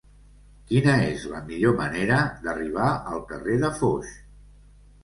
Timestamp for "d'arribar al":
2.47-3.23